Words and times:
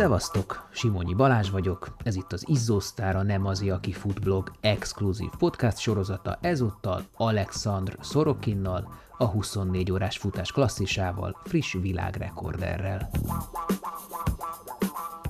Szevasztok! 0.00 0.68
Simonyi 0.72 1.14
Balázs 1.14 1.50
vagyok, 1.50 1.96
ez 2.02 2.16
itt 2.16 2.32
az 2.32 2.44
Izzósztár, 2.48 3.16
a 3.16 3.22
Nem 3.22 3.46
az, 3.46 3.62
aki 3.62 3.92
futblog 3.92 4.52
exkluzív 4.60 5.28
podcast 5.38 5.78
sorozata, 5.78 6.38
ezúttal 6.40 7.02
Alexandr 7.16 7.96
Szorokinnal, 8.00 8.92
a 9.18 9.24
24 9.24 9.92
órás 9.92 10.18
futás 10.18 10.52
klasszisával, 10.52 11.40
friss 11.44 11.76
világrekorderrel. 11.80 13.10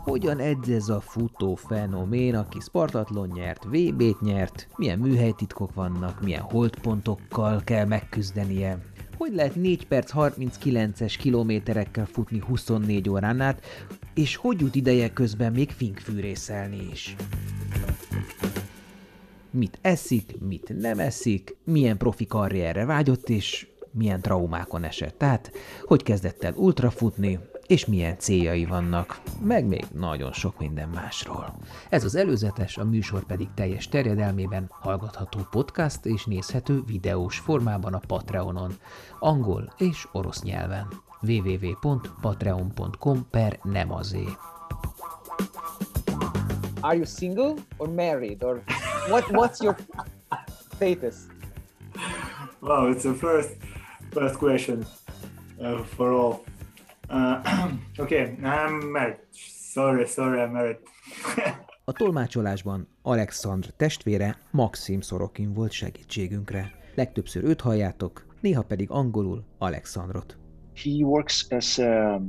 Hogyan 0.02 0.38
edz 0.38 0.69
ez 0.69 0.89
a 0.89 1.00
futó 1.00 1.55
fenomén, 1.55 2.34
aki 2.34 2.61
Spartatlon 2.61 3.29
nyert, 3.29 3.64
VB-t 3.64 4.21
nyert, 4.21 4.68
milyen 4.77 4.98
műhelytitkok 4.98 5.75
vannak, 5.75 6.21
milyen 6.23 6.43
holdpontokkal 6.43 7.61
kell 7.64 7.87
megküzdenie, 7.87 8.79
hogy 9.21 9.34
lehet 9.34 9.55
4 9.55 9.87
perc 9.87 10.11
39-es 10.14 11.14
kilométerekkel 11.18 12.06
futni 12.06 12.42
24 12.47 13.09
órán 13.09 13.41
át, 13.41 13.65
és 14.15 14.37
hogy 14.37 14.60
jut 14.60 14.74
ideje 14.74 15.12
közben 15.12 15.52
még 15.52 15.70
finkfűrészelni 15.70 16.88
is. 16.93 17.16
Mit 19.51 19.79
eszik, 19.80 20.34
mit 20.48 20.74
nem 20.79 20.98
eszik, 20.98 21.56
milyen 21.65 21.96
profi 21.96 22.27
karrierre 22.27 22.84
vágyott, 22.84 23.29
és 23.29 23.66
milyen 23.91 24.21
traumákon 24.21 24.85
esett. 24.85 25.19
Tehát, 25.19 25.53
hogy 25.85 26.03
kezdett 26.03 26.45
el 26.45 26.55
ultrafutni, 26.55 27.39
és 27.67 27.87
milyen 27.87 28.19
céljai 28.19 28.65
vannak, 28.65 29.21
meg 29.43 29.66
még 29.66 29.85
nagyon 29.95 30.33
sok 30.33 30.59
minden 30.59 30.89
másról. 30.89 31.57
Ez 31.89 32.05
az 32.05 32.15
előzetes, 32.15 32.77
a 32.77 32.85
műsor 32.85 33.25
pedig 33.25 33.49
teljes 33.55 33.89
terjedelmében 33.89 34.66
hallgatható 34.71 35.41
podcast 35.51 36.07
és 36.07 36.25
nézhető 36.25 36.83
videós 36.87 37.39
formában 37.39 37.95
a 37.95 38.01
Patreonon, 38.07 38.73
angol 39.19 39.75
és 39.79 40.09
orosz 40.13 40.43
nyelven 40.43 40.88
www.patreon.com 41.23 43.27
per 43.30 43.59
nemazé. 43.63 44.25
Are 46.80 46.95
you 46.95 47.04
single 47.04 47.54
or 47.77 47.88
married 47.88 48.43
or 48.43 48.63
what? 49.09 49.25
What's 49.25 49.63
your 49.63 49.77
status? 50.75 51.15
Wow, 52.60 52.93
it's 52.93 53.02
the 53.02 53.15
first 53.15 53.57
first 54.11 54.39
question 54.39 54.87
uh, 55.61 55.83
for 55.85 56.13
all. 56.13 56.45
Uh, 57.09 57.73
okay, 57.99 58.37
I'm 58.43 58.93
married. 58.93 59.19
Sorry, 59.73 60.07
sorry, 60.07 60.41
I'm 60.41 60.53
married. 60.53 60.79
A 61.85 61.93
tolmácsolásban 61.93 62.88
Alexandr 63.03 63.69
testvére 63.77 64.37
Maxim 64.50 65.00
Szorokin 65.00 65.53
volt 65.53 65.71
segítségünkre. 65.71 66.71
Legtöbbször 66.94 67.44
őt 67.44 67.61
halljátok, 67.61 68.27
néha 68.41 68.62
pedig 68.62 68.91
angolul 68.91 69.44
Alexandrot. 69.59 70.38
He 70.75 71.05
works 71.05 71.47
as 71.50 71.78
a 71.78 72.21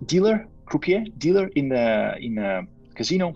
dealer, 0.00 0.48
croupier, 0.64 1.02
dealer 1.18 1.50
in 1.52 1.68
the 1.68 2.16
in 2.18 2.38
a 2.38 2.68
casino. 2.94 3.34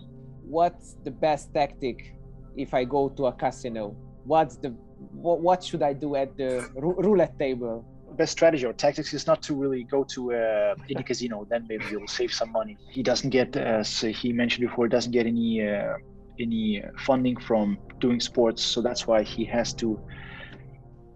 What's 0.49 0.93
the 1.03 1.11
best 1.19 1.51
tactic 1.53 2.15
if 2.55 2.73
I 2.73 2.85
go 2.85 3.09
to 3.09 3.25
a 3.25 3.35
casino? 3.35 3.95
What's 4.25 4.57
the 4.59 4.71
what, 5.11 5.41
what 5.41 5.63
should 5.63 5.81
I 5.81 5.93
do 5.93 6.15
at 6.15 6.35
the 6.35 6.69
roulette 6.75 7.37
table? 7.37 7.90
Best 8.17 8.31
strategy 8.31 8.65
or 8.65 8.73
tactics 8.73 9.13
is 9.13 9.27
not 9.27 9.41
to 9.43 9.55
really 9.55 9.83
go 9.83 10.03
to 10.03 10.33
uh, 10.33 10.75
any 10.89 11.03
casino. 11.03 11.45
Then 11.49 11.65
maybe 11.67 11.85
you'll 11.91 12.07
save 12.07 12.33
some 12.33 12.51
money. 12.51 12.77
He 12.89 13.03
doesn't 13.03 13.29
get, 13.29 13.55
as 13.55 14.01
he 14.01 14.33
mentioned 14.33 14.67
before, 14.67 14.87
doesn't 14.87 15.11
get 15.11 15.25
any 15.25 15.67
uh, 15.67 15.95
any 16.39 16.83
funding 16.97 17.37
from 17.37 17.77
doing 17.99 18.19
sports. 18.19 18.63
So 18.63 18.81
that's 18.81 19.07
why 19.07 19.23
he 19.23 19.45
has 19.45 19.73
to 19.75 19.99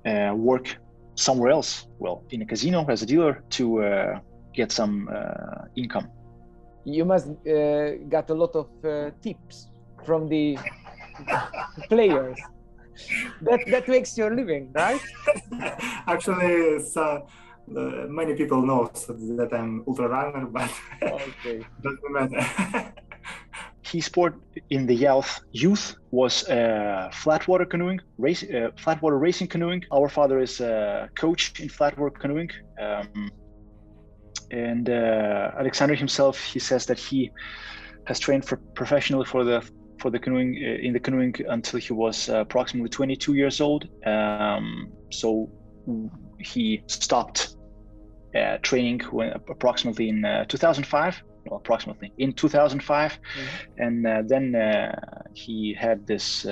uh, 0.05 0.33
work 0.35 0.75
somewhere 1.16 1.49
else. 1.49 1.88
Well, 1.99 2.23
in 2.29 2.41
a 2.41 2.45
casino 2.45 2.85
as 2.89 3.01
a 3.01 3.05
dealer 3.05 3.43
to 3.51 3.83
uh, 3.83 4.19
get 4.53 4.71
some 4.71 5.09
uh, 5.13 5.66
income. 5.75 6.09
You 6.85 7.05
must 7.05 7.27
uh, 7.27 7.95
got 8.09 8.29
a 8.29 8.33
lot 8.33 8.55
of 8.55 8.67
tips 9.21 9.67
from 10.05 10.29
the 10.29 10.57
players 11.89 12.38
that 13.41 13.59
that 13.67 13.88
makes 13.88 14.17
your 14.17 14.33
living, 14.35 14.72
right? 14.73 15.01
Actually, 16.07 16.79
uh, 16.97 18.06
many 18.07 18.35
people 18.35 18.61
know 18.61 18.91
that 18.94 19.50
I'm 19.53 19.83
ultra 19.88 20.07
runner, 20.07 20.45
but 20.51 20.72
okay. 21.01 21.66
doesn't 21.81 22.11
matter. 22.11 22.94
His 23.81 24.06
sport 24.06 24.35
in 24.69 24.85
the 24.88 24.95
youth 24.95 25.39
youth 25.51 25.95
was 26.11 26.47
uh, 26.50 27.09
flatwater 27.11 27.69
canoeing, 27.69 28.00
race, 28.17 28.44
uh, 28.44 28.72
flatwater 28.75 29.19
racing 29.19 29.47
canoeing. 29.47 29.83
Our 29.91 30.09
father 30.09 30.39
is 30.39 30.59
a 30.59 31.09
coach 31.16 31.59
in 31.59 31.69
flatwater 31.69 32.19
canoeing, 32.19 32.50
um, 32.79 33.29
and 34.51 34.89
uh, 34.89 35.51
Alexander 35.59 35.95
himself, 35.95 36.39
he 36.39 36.59
says 36.59 36.85
that 36.88 37.00
he 37.00 37.31
has 38.06 38.19
trained 38.19 38.45
for 38.45 38.57
professionally 38.75 39.25
for 39.25 39.44
the 39.44 39.62
for 40.00 40.09
the 40.09 40.19
canoeing 40.19 40.56
uh, 40.56 40.85
in 40.85 40.94
the 40.94 41.00
canoeing 41.00 41.35
until 41.50 41.79
he 41.79 41.94
was 41.94 42.29
uh, 42.29 42.39
approximately 42.39 42.89
22 42.89 43.33
years 43.33 43.61
old. 43.61 43.88
Um, 44.06 44.91
so 45.11 45.50
he 46.39 46.83
stopped 46.88 47.56
uh, 48.35 48.57
training 48.61 49.00
when, 49.11 49.31
approximately 49.50 50.09
in 50.09 50.25
uh, 50.25 50.45
2005. 50.45 51.23
Well, 51.47 51.59
approximately 51.59 52.11
in 52.17 52.33
2005, 52.33 53.11
mm-hmm. 53.11 53.81
and 53.81 54.07
uh, 54.07 54.23
then 54.25 54.56
uh, 54.56 55.00
he 55.35 55.75
had 55.79 56.07
this 56.07 56.44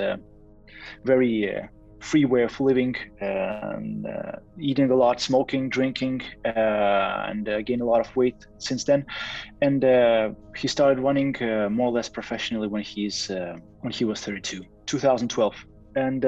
very 1.02 1.68
free 2.04 2.26
way 2.26 2.42
of 2.42 2.60
living 2.60 2.94
and 3.20 4.06
uh, 4.06 4.32
eating 4.58 4.90
a 4.90 4.94
lot, 4.94 5.20
smoking, 5.20 5.70
drinking, 5.70 6.20
uh, 6.44 7.30
and 7.30 7.48
uh, 7.48 7.62
gained 7.62 7.80
a 7.80 7.84
lot 7.84 8.00
of 8.06 8.14
weight 8.14 8.46
since 8.58 8.84
then. 8.84 9.06
And 9.62 9.84
uh, 9.84 10.30
he 10.54 10.68
started 10.68 10.98
running 11.00 11.34
uh, 11.42 11.68
more 11.70 11.88
or 11.88 11.92
less 11.92 12.08
professionally 12.08 12.68
when 12.68 12.82
he's 12.82 13.30
uh, 13.30 13.56
when 13.80 13.92
he 13.92 14.04
was 14.04 14.20
32, 14.20 14.62
2012. 14.86 15.54
And 15.96 16.24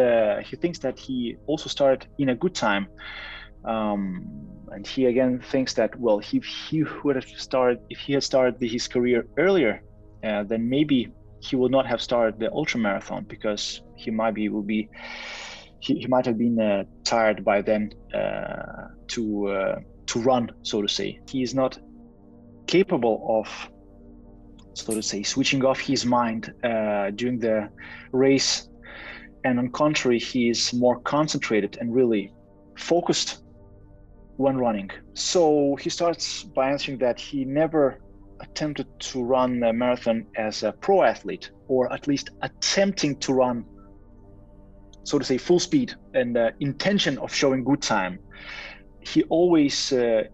he 0.46 0.56
thinks 0.56 0.78
that 0.78 0.98
he 0.98 1.36
also 1.46 1.68
started 1.68 2.08
in 2.18 2.28
a 2.30 2.36
good 2.36 2.54
time. 2.54 2.86
Um, 3.64 3.98
and 4.70 4.86
he 4.86 5.06
again 5.06 5.40
thinks 5.52 5.74
that 5.74 5.90
well, 5.98 6.20
if 6.20 6.44
he 6.44 6.84
would 7.02 7.16
have 7.16 7.28
started, 7.48 7.80
if 7.90 7.98
he 7.98 8.12
had 8.14 8.22
started 8.22 8.54
his 8.60 8.88
career 8.88 9.26
earlier, 9.36 9.82
then 10.22 10.68
maybe 10.68 11.12
he 11.40 11.56
would 11.56 11.72
not 11.72 11.86
have 11.86 12.00
started 12.00 12.38
the 12.38 12.50
ultra 12.52 12.80
marathon 12.80 13.24
because 13.28 13.82
he 13.96 14.10
might 14.10 14.34
be 14.34 14.48
will 14.48 14.62
be 14.62 14.88
he, 15.80 15.98
he 16.00 16.06
might 16.06 16.26
have 16.26 16.38
been 16.38 16.60
uh, 16.60 16.84
tired 17.04 17.44
by 17.44 17.62
then 17.62 17.92
uh, 18.14 18.88
to 19.08 19.48
uh, 19.48 19.76
to 20.06 20.20
run, 20.20 20.50
so 20.62 20.82
to 20.82 20.88
say. 20.88 21.20
He 21.28 21.42
is 21.42 21.54
not 21.54 21.78
capable 22.66 23.24
of, 23.28 23.70
so 24.74 24.94
to 24.94 25.02
say, 25.02 25.22
switching 25.22 25.64
off 25.64 25.80
his 25.80 26.06
mind 26.06 26.52
uh, 26.64 27.10
during 27.10 27.38
the 27.38 27.68
race, 28.12 28.68
and 29.44 29.58
on 29.58 29.70
contrary, 29.70 30.18
he 30.18 30.48
is 30.48 30.72
more 30.72 31.00
concentrated 31.00 31.78
and 31.80 31.94
really 31.94 32.32
focused 32.76 33.42
when 34.36 34.56
running. 34.56 34.90
So 35.14 35.76
he 35.76 35.90
starts 35.90 36.44
by 36.44 36.70
answering 36.70 36.98
that 36.98 37.18
he 37.18 37.44
never 37.44 38.00
attempted 38.40 38.86
to 39.00 39.22
run 39.22 39.62
a 39.62 39.72
marathon 39.72 40.26
as 40.36 40.62
a 40.62 40.72
pro 40.72 41.02
athlete, 41.02 41.50
or 41.68 41.92
at 41.92 42.06
least 42.06 42.30
attempting 42.42 43.16
to 43.20 43.32
run 43.32 43.64
so 45.06 45.20
to 45.20 45.24
say, 45.24 45.38
full 45.38 45.60
speed 45.60 45.94
and 46.14 46.36
uh, 46.36 46.50
intention 46.58 47.16
of 47.18 47.32
showing 47.32 47.62
good 47.62 47.80
time. 47.80 48.18
He 49.00 49.22
always 49.24 49.92
uh, 49.92 50.24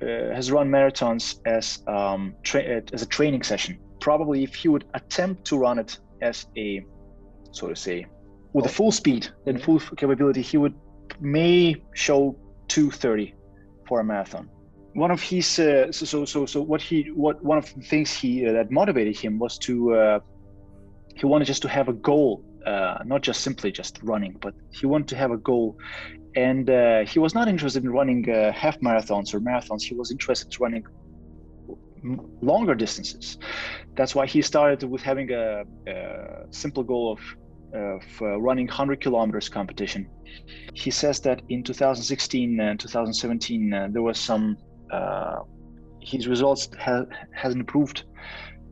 uh, 0.00 0.06
has 0.34 0.50
run 0.50 0.70
marathons 0.70 1.36
as 1.44 1.82
um, 1.86 2.34
tra- 2.42 2.78
uh, 2.78 2.80
as 2.94 3.02
a 3.02 3.06
training 3.06 3.42
session. 3.42 3.78
Probably, 4.00 4.42
if 4.42 4.54
he 4.54 4.68
would 4.68 4.86
attempt 4.94 5.44
to 5.48 5.58
run 5.58 5.78
it 5.78 5.98
as 6.22 6.46
a, 6.56 6.82
so 7.52 7.68
to 7.68 7.76
say, 7.76 8.06
with 8.54 8.64
a 8.64 8.70
full 8.70 8.90
speed 8.90 9.28
and 9.46 9.62
full 9.62 9.78
capability, 9.78 10.40
he 10.40 10.56
would 10.56 10.74
may 11.20 11.76
show 11.92 12.34
230 12.68 13.34
for 13.86 14.00
a 14.00 14.04
marathon. 14.04 14.48
One 14.94 15.10
of 15.10 15.20
his 15.20 15.58
uh, 15.58 15.92
so, 15.92 16.06
so 16.06 16.24
so 16.24 16.46
so 16.46 16.62
what 16.62 16.80
he 16.80 17.10
what 17.14 17.44
one 17.44 17.58
of 17.58 17.66
the 17.74 17.82
things 17.82 18.10
he 18.14 18.46
uh, 18.46 18.52
that 18.52 18.70
motivated 18.70 19.18
him 19.18 19.38
was 19.38 19.58
to 19.58 20.20
he 21.14 21.26
wanted 21.26 21.44
just 21.44 21.60
to 21.62 21.68
have 21.68 21.88
a 21.88 21.92
goal 21.92 22.42
uh, 22.66 22.98
not 23.04 23.22
just 23.22 23.40
simply 23.42 23.72
just 23.72 23.98
running, 24.02 24.36
but 24.40 24.54
he 24.70 24.86
wanted 24.86 25.08
to 25.08 25.16
have 25.16 25.30
a 25.30 25.38
goal. 25.38 25.76
And 26.34 26.68
uh, 26.70 27.04
he 27.04 27.18
was 27.18 27.34
not 27.34 27.48
interested 27.48 27.84
in 27.84 27.90
running 27.90 28.28
uh, 28.30 28.52
half 28.52 28.78
marathons 28.80 29.34
or 29.34 29.40
marathons. 29.40 29.82
He 29.82 29.94
was 29.94 30.10
interested 30.10 30.52
in 30.52 30.62
running 30.62 30.84
longer 32.40 32.74
distances. 32.74 33.38
That's 33.96 34.14
why 34.14 34.26
he 34.26 34.42
started 34.42 34.82
with 34.88 35.02
having 35.02 35.30
a, 35.32 35.62
a 35.88 36.44
simple 36.50 36.82
goal 36.82 37.12
of, 37.12 37.20
of 37.78 38.02
uh, 38.20 38.40
running 38.40 38.66
100 38.66 39.00
kilometers 39.00 39.48
competition. 39.48 40.08
He 40.74 40.90
says 40.90 41.20
that 41.20 41.42
in 41.48 41.62
2016 41.62 42.60
and 42.60 42.80
2017 42.80 43.72
uh, 43.74 43.88
there 43.90 44.02
was 44.02 44.18
some 44.18 44.56
uh, 44.92 45.40
his 46.00 46.26
results 46.26 46.68
ha- 46.78 47.06
hasn't 47.32 47.60
improved 47.60 48.04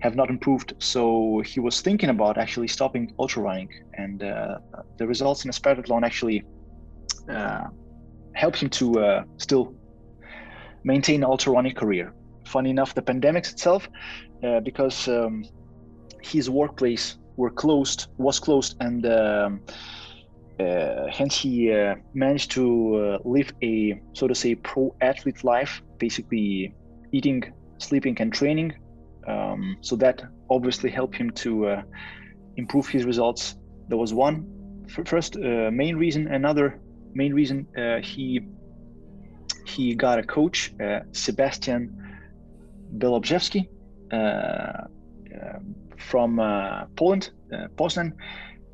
have 0.01 0.17
not 0.17 0.31
improved. 0.31 0.75
So 0.79 1.43
he 1.45 1.61
was 1.61 1.81
thinking 1.81 2.11
about 2.11 2.39
actually 2.39 2.69
stopping 2.69 3.15
ultra 3.19 3.43
running, 3.43 3.71
and 3.95 4.23
uh, 4.23 4.59
the 4.99 5.07
results 5.07 5.45
in 5.45 5.51
a 5.51 5.53
Spartathlon 5.53 6.03
actually 6.05 6.45
uh, 7.29 7.65
helped 8.35 8.59
him 8.59 8.71
to 8.71 9.01
uh, 9.01 9.23
still 9.37 9.75
maintain 10.85 11.23
ultra 11.23 11.53
running 11.53 11.75
career 11.75 12.15
funny 12.51 12.71
enough, 12.71 12.95
the 12.95 13.03
pandemic 13.03 13.47
itself, 13.47 13.89
uh, 14.43 14.61
because 14.61 15.09
um, 15.09 15.45
his 16.23 16.51
workplace 16.51 17.17
were 17.37 17.51
closed, 17.51 18.09
was 18.19 18.39
closed, 18.39 18.77
and 18.81 19.07
um, 19.07 19.61
uh, 20.59 21.07
hence 21.11 21.39
he 21.39 21.73
uh, 21.73 21.95
managed 22.13 22.51
to 22.51 23.19
live 23.25 23.51
a 23.63 23.99
so 24.13 24.27
to 24.27 24.35
say 24.35 24.55
pro 24.55 24.95
athlete 25.01 25.43
life, 25.45 25.81
basically 25.99 26.75
eating, 27.13 27.43
sleeping, 27.79 28.17
and 28.21 28.33
training. 28.33 28.73
Um, 29.27 29.77
so 29.81 29.97
that 29.97 30.23
obviously 30.49 30.91
helped 30.91 31.17
him 31.17 31.31
to 31.31 31.67
uh, 31.67 31.83
improve 32.57 32.89
his 32.89 33.05
results. 33.05 33.57
There 33.89 33.99
was 33.99 34.15
one 34.15 34.47
first 35.07 35.37
uh, 35.37 35.71
main 35.71 35.97
reason. 35.97 36.29
Another 36.29 36.81
main 37.15 37.35
reason 37.35 37.67
he 38.03 38.41
he 39.67 39.95
got 39.95 40.19
a 40.19 40.23
coach, 40.23 40.73
Sebastian 41.13 41.97
Białobrzeski 42.99 43.69
uh, 44.13 44.85
um, 45.35 45.75
from 45.97 46.41
uh, 46.41 46.87
Poland, 46.97 47.31
uh, 47.53 47.69
Poznan, 47.77 48.13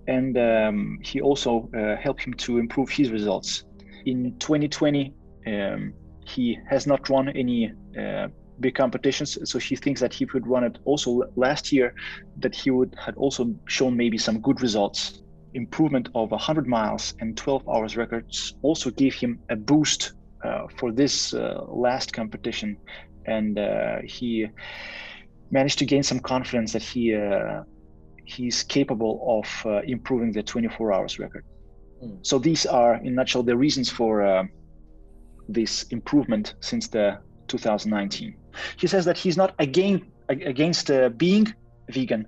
and 0.09 0.39
um, 0.39 0.99
he 1.03 1.21
also 1.21 1.69
helped 2.01 2.23
him 2.23 2.35
to 2.35 2.59
improve 2.59 2.89
his 2.89 3.11
results. 3.11 3.65
In 4.07 4.39
2020, 4.39 5.13
um, 5.47 5.93
he 6.25 6.59
has 6.69 6.87
not 6.87 7.09
run 7.11 7.29
any 7.31 7.73
big 8.61 8.75
competitions 8.75 9.39
so 9.45 9.59
he 9.59 9.77
thinks 9.77 10.01
that 10.01 10.13
he 10.13 10.27
could 10.27 10.47
run 10.47 10.65
it 10.65 10.79
also 10.85 11.23
last 11.37 11.73
year 11.73 11.95
that 12.39 12.55
he 12.55 12.71
would 12.71 12.95
had 13.05 13.15
also 13.17 13.55
shown 13.69 13.97
maybe 13.97 14.19
some 14.19 14.41
good 14.41 14.61
results 14.63 15.23
improvement 15.55 16.09
of 16.15 16.31
100 16.31 16.67
miles 16.67 17.15
and 17.21 17.37
12 17.37 17.69
hours 17.69 17.97
records 17.97 18.55
also 18.63 18.91
gave 18.91 19.15
him 19.15 19.39
a 19.51 19.57
boost 19.57 20.13
uh, 20.45 20.67
for 20.79 20.93
this 20.93 21.35
uh, 21.35 21.65
last 21.69 22.13
competition 22.13 22.77
and 23.27 23.59
uh, 23.59 23.97
he 24.05 24.47
managed 25.51 25.79
to 25.79 25.85
gain 25.85 26.03
some 26.03 26.21
confidence 26.21 26.73
that 26.73 26.83
he 26.83 27.15
uh, 27.15 27.63
he's 28.27 28.63
capable 28.65 29.15
of 29.39 29.67
uh, 29.67 29.81
improving 29.83 30.33
the 30.33 30.43
24 30.43 30.93
hours 30.93 31.19
record. 31.19 31.45
Mm. 32.03 32.19
So 32.27 32.39
these 32.39 32.67
are, 32.67 32.97
in 32.97 33.15
nutshell, 33.15 33.45
the 33.45 33.57
reasons 33.57 33.89
for 33.89 34.23
uh, 34.23 34.45
this 35.49 35.85
improvement 35.85 36.55
since 36.61 36.89
the 36.89 37.19
2019. 37.47 38.37
He 38.79 38.87
says 38.87 39.05
that 39.05 39.19
he's 39.19 39.37
not 39.37 39.55
again 39.59 40.11
against 40.29 40.91
uh, 40.91 41.09
being 41.11 41.55
vegan, 41.91 42.27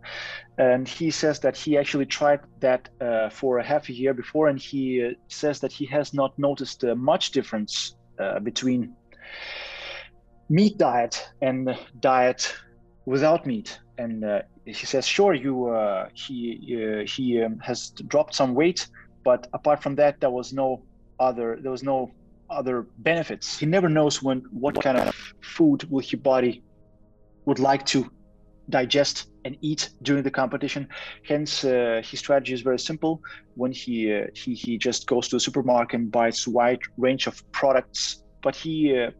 and 0.58 0.86
he 0.86 1.10
says 1.10 1.40
that 1.40 1.56
he 1.56 1.76
actually 1.76 2.06
tried 2.06 2.40
that 2.60 2.88
uh, 3.00 3.28
for 3.28 3.58
a 3.58 3.64
half 3.64 3.88
a 3.88 3.92
year 3.92 4.14
before, 4.14 4.48
and 4.48 4.58
he 4.58 5.12
says 5.28 5.60
that 5.60 5.72
he 5.72 5.86
has 5.86 6.14
not 6.14 6.38
noticed 6.38 6.84
much 6.84 7.30
difference 7.32 7.96
between 8.42 8.94
meat 10.48 10.78
diet 10.78 11.28
and 11.42 11.76
diet 12.00 12.54
without 13.06 13.46
meat. 13.46 13.78
And 13.98 14.24
uh, 14.24 14.42
he 14.64 14.86
says, 14.86 15.06
sure, 15.06 15.34
you 15.34 15.68
uh, 15.68 16.08
he 16.14 16.36
uh, 16.76 17.06
he 17.06 17.42
um, 17.42 17.58
has 17.60 17.90
dropped 18.06 18.34
some 18.34 18.54
weight, 18.54 18.88
but 19.24 19.48
apart 19.52 19.82
from 19.82 19.96
that, 19.96 20.20
there 20.20 20.30
was 20.30 20.52
no 20.52 20.82
other 21.18 21.58
there 21.60 21.72
was 21.72 21.82
no 21.82 22.10
other 22.50 22.86
benefits. 22.98 23.58
He 23.58 23.66
never 23.66 23.88
knows 23.88 24.22
when 24.22 24.42
what 24.50 24.80
kind 24.82 24.98
of 24.98 25.14
food 25.40 25.84
will 25.90 26.00
his 26.00 26.20
body 26.20 26.62
would 27.44 27.58
like 27.58 27.84
to 27.86 28.10
digest 28.70 29.28
and 29.44 29.56
eat 29.62 29.90
during 30.02 30.22
the 30.22 30.30
competition. 30.30 30.88
Hence, 31.26 31.64
uh, 31.64 32.02
his 32.04 32.20
strategy 32.20 32.52
is 32.52 32.60
very 32.60 32.78
simple. 32.78 33.22
When 33.54 33.72
he 33.72 34.14
uh, 34.14 34.26
he 34.34 34.54
he 34.54 34.78
just 34.78 35.06
goes 35.06 35.28
to 35.28 35.36
the 35.36 35.40
supermarket 35.40 36.00
and 36.00 36.10
buys 36.10 36.46
wide 36.46 36.80
range 36.96 37.26
of 37.26 37.34
products, 37.52 38.22
but 38.42 38.54
he 38.54 38.98
uh, 38.98 39.10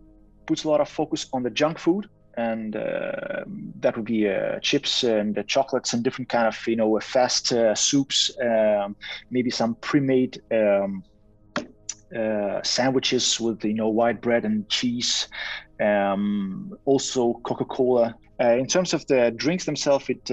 puts 0.47 0.65
a 0.65 0.69
lot 0.69 0.81
of 0.81 0.89
focus 0.89 1.29
on 1.33 1.43
the 1.43 1.51
junk 1.51 1.79
food 1.79 2.09
and 2.39 2.77
uh, 2.77 3.45
that 3.81 3.97
would 3.97 4.05
be 4.05 4.29
uh, 4.29 4.61
chips 4.61 5.03
and 5.03 5.45
chocolates 5.49 5.93
and 5.93 6.05
different 6.05 6.29
kind 6.29 6.47
of 6.47 6.57
you 6.67 6.77
know 6.77 6.99
fast 7.01 7.53
uh, 7.53 7.75
soups 7.75 8.31
um, 8.41 8.97
maybe 9.31 9.51
some 9.51 9.75
pre-made 9.77 10.41
um, 10.53 11.03
uh, 12.17 12.63
sandwiches 12.63 13.41
with 13.41 13.65
you 13.65 13.75
know 13.75 13.89
white 13.89 14.21
bread 14.21 14.45
and 14.45 14.69
cheese 14.69 15.29
um, 15.81 16.73
also 16.85 17.35
coca-cola 17.45 18.15
uh, 18.41 18.49
in 18.53 18.67
terms 18.67 18.95
of 18.95 19.07
the 19.07 19.33
drinks 19.37 19.65
themselves 19.65 20.09
it 20.09 20.31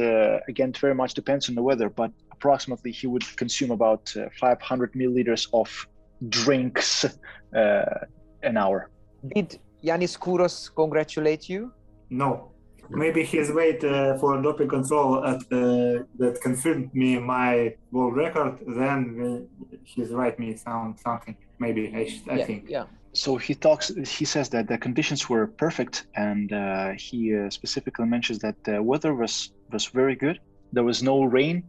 again 0.47 0.71
very 0.79 0.95
much 0.95 1.13
depends 1.13 1.49
on 1.49 1.55
the 1.55 1.61
weather 1.61 1.89
but 1.89 2.11
approximately 2.31 2.91
he 2.91 3.07
would 3.07 3.23
consume 3.37 3.71
about 3.71 4.13
500 4.39 4.93
milliliters 4.93 5.47
of 5.53 5.87
drinks 6.29 7.05
an 7.53 8.57
hour 8.57 8.89
did 9.33 9.59
Yanis 9.83 10.17
Kouros 10.17 10.73
congratulate 10.73 11.49
you? 11.49 11.71
No. 12.09 12.51
Maybe 12.89 13.23
his 13.23 13.51
wait 13.51 13.83
uh, 13.83 14.17
for 14.19 14.39
doping 14.41 14.67
control 14.67 15.25
at, 15.25 15.37
uh, 15.51 16.03
that 16.19 16.39
confirmed 16.41 16.93
me 16.93 17.17
my 17.17 17.75
world 17.91 18.15
record. 18.15 18.59
Then 18.67 19.47
he's 19.83 20.11
write 20.11 20.37
me 20.39 20.55
some 20.55 20.95
something. 21.03 21.35
Maybe 21.59 21.91
I, 21.95 22.31
I 22.31 22.37
yeah, 22.37 22.45
think. 22.45 22.65
Yeah. 22.67 22.85
So 23.13 23.37
he 23.37 23.55
talks. 23.55 23.87
He 23.87 24.25
says 24.25 24.49
that 24.49 24.67
the 24.67 24.77
conditions 24.77 25.29
were 25.29 25.47
perfect, 25.47 26.07
and 26.15 26.51
uh, 26.51 26.91
he 26.97 27.35
uh, 27.35 27.49
specifically 27.49 28.05
mentions 28.05 28.39
that 28.39 28.55
the 28.65 28.81
weather 28.83 29.13
was 29.13 29.51
was 29.71 29.85
very 29.85 30.15
good. 30.15 30.39
There 30.73 30.83
was 30.83 31.01
no 31.01 31.23
rain, 31.23 31.63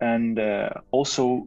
and 0.00 0.38
uh, 0.38 0.70
also 0.90 1.46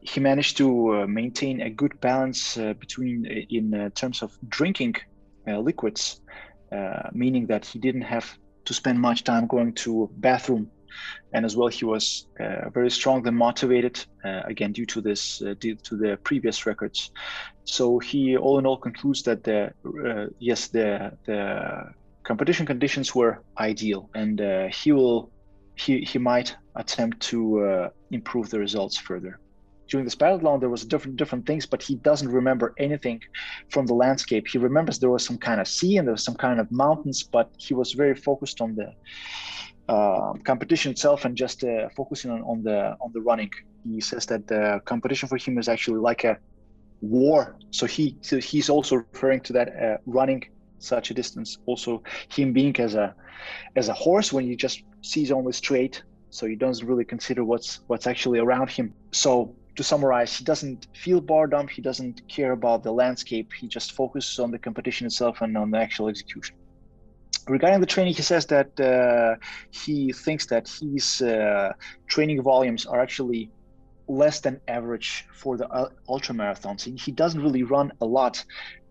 he 0.00 0.20
managed 0.20 0.56
to 0.58 0.68
uh, 0.94 1.06
maintain 1.06 1.62
a 1.62 1.70
good 1.70 2.00
balance 2.00 2.56
uh, 2.56 2.74
between 2.74 3.26
uh, 3.26 3.40
in 3.50 3.90
terms 3.92 4.22
of 4.22 4.32
drinking 4.48 4.94
liquids, 5.46 6.20
meaning 7.12 7.46
that 7.46 7.64
he 7.64 7.78
didn't 7.78 8.02
have 8.02 8.36
to 8.64 8.74
spend 8.74 9.00
much 9.00 9.22
time 9.22 9.46
going 9.46 9.72
to 9.72 10.10
bathroom 10.16 10.70
and 11.32 11.44
as 11.44 11.56
well 11.56 11.68
he 11.68 11.84
was 11.84 12.28
uh, 12.40 12.70
very 12.70 12.90
strongly 12.90 13.30
motivated 13.30 14.04
uh, 14.24 14.42
again 14.44 14.72
due 14.72 14.86
to 14.86 15.00
this 15.00 15.42
uh, 15.42 15.54
due 15.60 15.76
to 15.76 15.96
the 15.96 16.16
previous 16.24 16.66
records. 16.66 17.10
So 17.64 17.98
he 17.98 18.36
all 18.36 18.58
in 18.58 18.66
all 18.66 18.78
concludes 18.78 19.22
that 19.24 19.44
the 19.44 19.72
yes 20.38 20.68
the 20.68 21.12
the 21.26 21.92
competition 22.22 22.66
conditions 22.66 23.14
were 23.14 23.42
ideal. 23.58 24.08
And 24.14 24.40
he 24.72 24.92
will 24.92 25.30
he 25.74 26.00
he 26.00 26.18
might 26.18 26.56
attempt 26.74 27.20
to 27.30 27.90
improve 28.10 28.50
the 28.50 28.58
results 28.58 28.96
further. 28.96 29.38
During 29.88 30.04
this 30.04 30.16
biathlon 30.16 30.60
there 30.60 30.70
was 30.70 30.84
different 30.84 31.16
different 31.16 31.46
things 31.46 31.66
but 31.66 31.82
he 31.82 31.94
doesn't 31.96 32.28
remember 32.28 32.74
anything 32.78 33.20
from 33.70 33.86
the 33.86 33.94
landscape. 33.94 34.48
He 34.48 34.58
remembers 34.58 34.98
there 34.98 35.10
was 35.10 35.24
some 35.24 35.38
kind 35.38 35.60
of 35.60 35.68
sea 35.68 35.98
and 35.98 36.06
there 36.06 36.14
was 36.14 36.24
some 36.24 36.36
kind 36.36 36.60
of 36.60 36.70
mountains 36.70 37.22
but 37.22 37.50
he 37.58 37.74
was 37.74 37.92
very 37.92 38.14
focused 38.14 38.60
on 38.60 38.74
the 38.74 38.92
uh, 39.88 40.32
competition 40.44 40.92
itself 40.92 41.24
and 41.24 41.36
just 41.36 41.64
uh, 41.64 41.88
focusing 41.96 42.30
on, 42.30 42.42
on 42.42 42.62
the 42.62 42.96
on 43.00 43.10
the 43.12 43.20
running 43.20 43.50
he 43.84 44.00
says 44.00 44.26
that 44.26 44.46
the 44.46 44.80
competition 44.84 45.28
for 45.28 45.36
him 45.36 45.58
is 45.58 45.68
actually 45.68 46.00
like 46.00 46.24
a 46.24 46.36
war 47.00 47.56
so 47.70 47.86
he 47.86 48.16
so 48.20 48.38
he's 48.38 48.68
also 48.68 48.96
referring 48.96 49.40
to 49.40 49.52
that 49.52 49.68
uh, 49.68 49.96
running 50.06 50.42
such 50.78 51.10
a 51.10 51.14
distance 51.14 51.58
also 51.66 52.02
him 52.30 52.52
being 52.52 52.76
as 52.80 52.94
a 52.94 53.14
as 53.76 53.88
a 53.88 53.92
horse 53.92 54.32
when 54.32 54.44
he 54.44 54.56
just 54.56 54.82
sees 55.02 55.30
only 55.30 55.52
straight 55.52 56.02
so 56.30 56.46
he 56.46 56.56
doesn't 56.56 56.86
really 56.86 57.04
consider 57.04 57.44
what's 57.44 57.80
what's 57.86 58.06
actually 58.06 58.38
around 58.38 58.68
him 58.68 58.92
so 59.12 59.54
to 59.76 59.84
summarize, 59.84 60.36
he 60.36 60.44
doesn't 60.44 60.88
feel 60.94 61.20
boredom. 61.20 61.68
He 61.68 61.82
doesn't 61.82 62.26
care 62.28 62.52
about 62.52 62.82
the 62.82 62.92
landscape. 62.92 63.52
He 63.52 63.68
just 63.68 63.92
focuses 63.92 64.38
on 64.38 64.50
the 64.50 64.58
competition 64.58 65.06
itself 65.06 65.42
and 65.42 65.56
on 65.56 65.70
the 65.70 65.78
actual 65.78 66.08
execution. 66.08 66.56
Regarding 67.48 67.80
the 67.80 67.86
training, 67.86 68.14
he 68.14 68.22
says 68.22 68.46
that 68.46 68.78
uh, 68.80 69.36
he 69.70 70.12
thinks 70.12 70.46
that 70.46 70.68
his 70.80 71.22
uh, 71.22 71.72
training 72.08 72.42
volumes 72.42 72.86
are 72.86 73.00
actually 73.00 73.50
less 74.08 74.40
than 74.40 74.60
average 74.68 75.24
for 75.32 75.56
the 75.56 75.68
uh, 75.68 75.88
ultra 76.08 76.34
marathons. 76.34 76.82
He 77.00 77.12
doesn't 77.12 77.40
really 77.40 77.62
run 77.62 77.92
a 78.00 78.06
lot. 78.06 78.44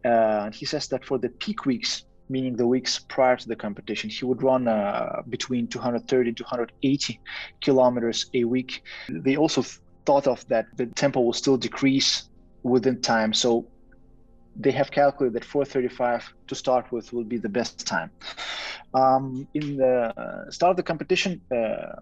Uh, 0.04 0.52
he 0.52 0.66
says 0.66 0.88
that 0.90 1.04
for 1.04 1.18
the 1.18 1.30
peak 1.30 1.66
weeks, 1.66 2.06
meaning 2.30 2.56
the 2.56 2.68
weeks 2.68 3.00
prior 3.00 3.36
to 3.36 3.48
the 3.48 3.56
competition, 3.56 4.10
he 4.10 4.26
would 4.26 4.42
run 4.42 4.68
uh, 4.68 5.22
between 5.30 5.68
230 5.68 6.34
to 6.34 6.44
180 6.44 7.20
kilometers 7.62 8.28
a 8.34 8.44
week. 8.44 8.84
They 9.10 9.36
also 9.36 9.64
thought 10.06 10.28
of 10.28 10.48
that 10.48 10.66
the 10.78 10.86
tempo 10.88 11.22
will 11.22 11.34
still 11.34 11.58
decrease 11.58 12.30
within 12.64 13.02
time. 13.02 13.34
So 13.34 13.68
they 14.56 14.72
have 14.72 14.92
calculated 14.92 15.34
that 15.36 15.46
435 15.46 16.34
to 16.48 16.56
start 16.56 16.92
with 16.92 17.12
will 17.14 17.24
be 17.24 17.38
the 17.38 17.50
best 17.50 17.86
time. 17.86 18.12
Um, 18.94 19.48
in 19.54 19.78
the 19.78 20.14
start 20.50 20.72
of 20.72 20.78
the 20.78 20.84
competition, 20.84 21.42
uh, 21.56 22.00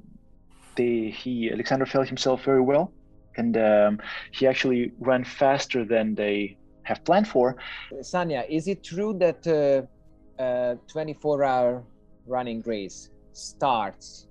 they, 0.75 1.09
he 1.09 1.51
Alexander 1.51 1.85
felt 1.85 2.07
himself 2.07 2.43
very 2.43 2.61
well, 2.61 2.93
and 3.37 3.57
um, 3.57 3.99
he 4.31 4.47
actually 4.47 4.91
ran 4.99 5.23
faster 5.23 5.85
than 5.85 6.15
they 6.15 6.57
have 6.83 7.03
planned 7.05 7.27
for. 7.27 7.55
Sanya, 8.01 8.45
is 8.49 8.67
it 8.67 8.83
true 8.83 9.17
that 9.19 9.45
uh, 9.47 10.41
uh, 10.41 10.75
24-hour 10.93 11.83
running 12.27 12.61
race 12.65 13.09
starts 13.33 14.27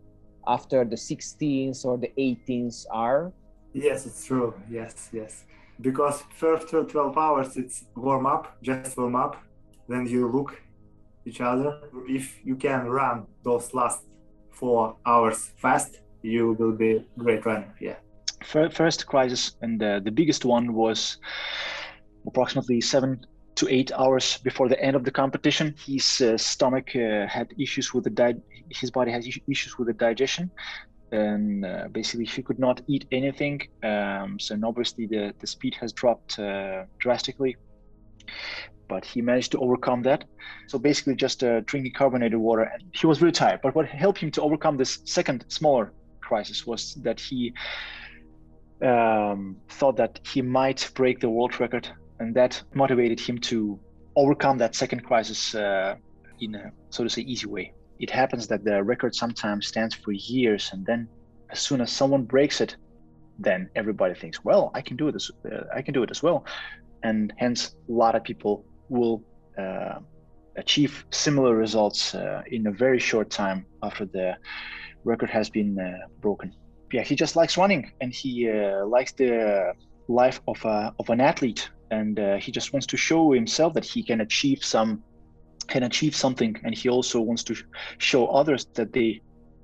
after 0.47 0.85
the 0.85 0.97
16th 0.97 1.85
or 1.85 1.99
the 1.99 2.13
18th 2.19 2.85
hour? 2.93 3.33
Yes, 3.73 4.07
it's 4.07 4.27
true. 4.27 4.55
Yes, 4.71 5.09
yes. 5.13 5.45
Because 5.83 6.23
first 6.37 6.69
12 6.69 7.19
hours 7.19 7.57
it's 7.57 7.85
warm 7.97 8.27
up, 8.27 8.57
just 8.63 8.97
warm 8.97 9.17
up. 9.17 9.37
Then 9.89 10.07
you 10.07 10.31
look 10.31 10.61
each 11.27 11.41
other. 11.41 11.81
If 12.09 12.41
you 12.45 12.57
can 12.57 12.87
run 12.87 13.27
those 13.45 13.75
last 13.75 14.05
four 14.51 14.97
hours 15.05 15.53
fast, 15.57 16.01
you 16.23 16.55
will 16.59 16.73
be 16.73 17.05
great 17.19 17.45
runner. 17.45 17.75
Yeah. 17.81 17.97
First 18.45 19.07
crisis 19.07 19.57
and 19.61 19.83
uh, 19.83 20.01
the 20.01 20.11
biggest 20.11 20.45
one 20.45 20.73
was 20.73 21.19
approximately 22.27 22.81
seven 22.81 23.25
to 23.55 23.69
eight 23.69 23.93
hours 23.93 24.39
before 24.39 24.69
the 24.69 24.81
end 24.83 24.97
of 24.97 25.05
the 25.05 25.11
competition. 25.11 25.75
His 25.87 26.21
uh, 26.21 26.37
stomach 26.37 26.95
uh, 26.97 27.27
had 27.27 27.53
issues 27.59 27.93
with 27.93 28.05
the 28.05 28.11
di- 28.11 28.41
his 28.71 28.91
body 28.91 29.13
has 29.13 29.29
issues 29.49 29.79
with 29.79 29.89
the 29.89 29.95
digestion, 29.95 30.51
and 31.13 31.65
uh, 31.65 31.89
basically 31.93 32.25
he 32.25 32.43
could 32.43 32.59
not 32.59 32.81
eat 32.89 33.07
anything. 33.13 33.61
Um, 33.83 34.39
so 34.39 34.59
obviously 34.65 35.07
the 35.07 35.35
the 35.39 35.47
speed 35.47 35.75
has 35.81 35.93
dropped 35.93 36.39
uh, 36.39 36.85
drastically, 36.99 37.57
but 38.89 39.05
he 39.05 39.23
managed 39.23 39.53
to 39.53 39.59
overcome 39.59 40.03
that. 40.03 40.25
So 40.69 40.79
basically 40.79 41.15
just 41.15 41.45
uh, 41.45 41.61
drinking 41.61 41.93
carbonated 41.93 42.39
water, 42.39 42.63
and 42.63 42.83
he 42.93 43.07
was 43.07 43.21
really 43.23 43.33
tired. 43.33 43.61
But 43.63 43.75
what 43.75 43.87
helped 43.87 44.19
him 44.19 44.31
to 44.33 44.43
overcome 44.43 44.77
this 44.77 45.01
second 45.05 45.45
smaller 45.49 45.93
crisis 46.21 46.67
was 46.67 46.95
that 47.03 47.21
he 47.21 47.53
um, 48.83 49.57
thought 49.69 49.97
that 49.97 50.19
he 50.27 50.43
might 50.43 50.91
break 50.95 51.21
the 51.21 51.29
world 51.29 51.61
record 51.61 51.89
and 52.19 52.35
that 52.35 52.63
motivated 52.75 53.21
him 53.21 53.39
to 53.39 53.79
overcome 54.17 54.59
that 54.59 54.75
second 54.75 55.05
crisis 55.05 55.55
uh, 55.55 55.95
in 56.41 56.55
a 56.55 56.73
so 56.91 57.05
to 57.05 57.11
say 57.11 57.23
easy 57.23 57.47
way. 57.47 57.73
It 58.05 58.11
happens 58.11 58.47
that 58.49 58.65
the 58.65 58.83
record 58.93 59.15
sometimes 59.15 59.69
stands 59.73 59.95
for 59.95 60.13
years, 60.13 60.71
and 60.73 60.85
then 60.85 61.09
as 61.55 61.61
soon 61.61 61.81
as 61.81 61.91
someone 61.91 62.25
breaks 62.25 62.61
it, 62.61 62.77
then 63.39 63.61
everybody 63.81 64.15
thinks, 64.15 64.45
"Well, 64.49 64.71
I 64.75 64.81
can 64.87 64.97
do 64.97 65.11
this 65.13 65.31
uh, 65.51 65.79
I 65.79 65.81
can 65.87 65.95
do 65.95 66.03
it 66.03 66.11
as 66.11 66.21
well," 66.27 66.39
and 67.09 67.33
hence 67.45 67.61
a 67.93 67.93
lot 68.03 68.15
of 68.19 68.23
people 68.31 68.55
will 68.89 69.17
uh, 69.65 69.97
achieve 70.57 70.93
similar 71.11 71.53
results 71.57 72.15
uh, 72.15 72.43
in 72.57 72.67
a 72.67 72.73
very 72.85 73.01
short 73.11 73.29
time 73.31 73.59
after 73.83 74.05
the 74.17 74.29
record 75.05 75.31
has 75.31 75.49
been 75.59 75.71
uh, 75.79 75.87
broken. 76.21 76.49
Yeah, 76.93 77.05
he 77.11 77.15
just 77.25 77.35
likes 77.37 77.57
running, 77.57 77.83
and 78.01 78.13
he 78.13 78.33
uh, 78.51 78.85
likes 78.97 79.13
the 79.13 79.33
life 80.09 80.41
of 80.53 80.59
a, 80.65 80.93
of 80.99 81.09
an 81.09 81.21
athlete 81.21 81.71
and 81.93 82.19
uh, 82.19 82.37
he 82.39 82.51
just 82.51 82.73
wants 82.73 82.87
to 82.87 82.97
show 82.97 83.33
himself 83.33 83.75
that 83.75 83.85
he 83.85 84.03
can 84.03 84.23
achieve 84.23 84.65
some 84.65 85.03
can 85.63 85.83
achieve 85.85 86.15
something 86.15 86.57
and 86.65 86.75
he 86.75 86.89
also 86.89 87.21
wants 87.21 87.43
to 87.45 87.55
show 87.99 88.27
others 88.27 88.67
that 88.75 88.93
they 88.93 89.21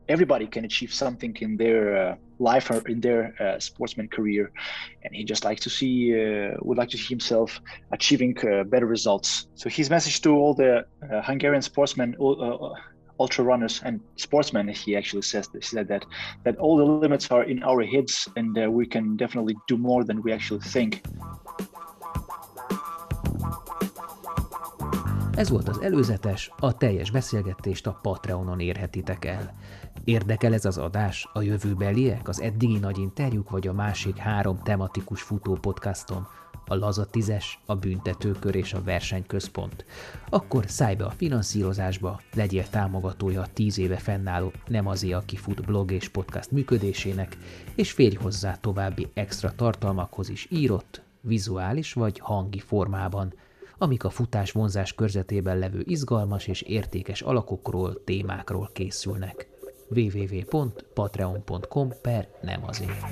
everybody 0.09 0.47
can 0.47 0.65
achieve 0.65 0.93
something 0.93 1.37
in 1.41 1.57
their 1.57 1.97
uh, 1.97 2.17
life 2.39 2.71
or 2.71 2.87
in 2.89 3.01
their 3.01 3.35
uh, 3.41 3.59
sportsman 3.59 4.09
career. 4.09 4.51
And 5.05 5.15
he 5.15 5.25
just 5.25 5.45
likes 5.45 5.61
to 5.63 5.71
see 5.71 6.15
uh, 6.15 6.57
would 6.63 6.79
like 6.79 6.89
to 6.91 6.99
see 6.99 7.09
himself 7.09 7.61
achieving 7.93 8.37
uh, 8.39 8.65
better 8.65 8.87
results. 8.87 9.49
So 9.55 9.69
his 9.69 9.91
message 9.91 10.21
to 10.23 10.31
all 10.31 10.55
the 10.55 10.79
uh, 10.79 11.23
hungarian 11.23 11.63
sportsmen 11.63 12.17
ultra 13.21 13.45
runners 13.45 13.81
and 13.85 14.01
sportsmen 14.15 14.69
he 14.69 14.97
actually 14.97 15.23
says 15.23 15.49
this 15.49 15.71
said 15.71 15.89
that 15.89 16.05
that 16.45 16.57
all 16.59 16.77
the 16.77 16.85
limits 16.85 17.33
are 17.33 17.43
in 17.43 17.61
our 17.65 17.83
heads 17.83 18.29
and 18.37 18.57
we 18.73 18.87
can 18.87 19.17
definitely 19.17 19.57
do 19.67 19.77
more 19.77 20.05
than 20.05 20.23
we 20.23 20.31
actually 20.33 20.61
think 20.61 21.03
Ez 25.39 25.49
volt 25.49 25.69
az 25.69 25.81
előzetes, 25.81 26.51
a 26.59 26.77
teljes 26.77 27.11
beszélgetést 27.11 27.87
a 27.87 27.99
Patreonon 28.03 28.61
érhetitek 28.61 29.25
el. 29.25 29.55
Érdekel 30.05 30.55
ez 30.55 30.65
az 30.65 30.79
adás, 30.79 31.29
a 31.33 31.43
jövőbeliek, 31.43 32.29
az 32.29 32.41
eddigi 32.41 32.79
nagy 32.79 32.99
interjúk 32.99 33.51
vagy 33.51 33.67
a 33.67 33.73
másik 33.73 34.17
három 34.17 34.63
tematikus 34.63 35.23
futó 35.23 35.53
podcastom, 35.53 36.27
a 36.67 36.75
Laza 36.75 37.05
tízes, 37.05 37.61
a 37.67 37.75
Büntetőkör 37.75 38.55
és 38.55 38.73
a 38.73 38.83
Versenyközpont. 38.83 39.85
Akkor 40.29 40.65
szállj 40.67 40.95
be 40.95 41.05
a 41.05 41.11
finanszírozásba, 41.11 42.21
legyél 42.35 42.69
támogatója 42.69 43.41
a 43.41 43.49
tíz 43.53 43.79
éve 43.79 43.97
fennálló 43.97 44.53
Nem 44.67 44.87
azért, 44.87 45.19
aki 45.19 45.37
fut 45.37 45.65
blog 45.65 45.91
és 45.91 46.09
podcast 46.09 46.51
működésének, 46.51 47.37
és 47.75 47.93
férj 47.93 48.15
hozzá 48.15 48.55
további 48.55 49.09
extra 49.15 49.55
tartalmakhoz 49.55 50.29
is 50.29 50.47
írott, 50.51 51.03
vizuális 51.21 51.93
vagy 51.93 52.19
hangi 52.19 52.61
formában– 52.61 53.33
amik 53.79 54.05
a 54.05 54.11
futás 54.11 54.53
vonzás 54.53 54.95
körzetében 54.95 55.59
levő 55.59 55.83
izgalmas 55.85 56.47
és 56.47 56.63
értékes 56.63 57.21
alakokról, 57.21 58.05
témákról 58.05 58.71
készülnek. 58.73 59.49
www.patreon.com 59.91 61.93
per 62.03 62.29
nem 62.43 62.65
azért. 62.67 63.05